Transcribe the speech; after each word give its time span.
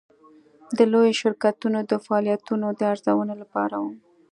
د 0.77 0.79
لویو 0.91 1.17
شرکتونو 1.21 1.79
د 1.91 1.93
فعالیتونو 2.05 2.67
د 2.79 2.81
ارزونې 2.91 3.35
لپاره 3.41 3.75
وه. 3.83 3.91